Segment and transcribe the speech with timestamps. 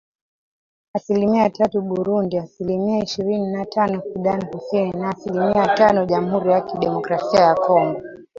[0.93, 7.39] Asilimia tatu Burundi ,asilimia ishirini na tano Sudan Kusini na asilimia tano Jamhuri ya Kidemokrasia
[7.41, 8.01] ya Kongo.